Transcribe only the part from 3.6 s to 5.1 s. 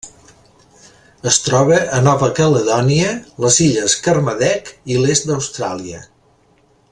Illes Kermadec i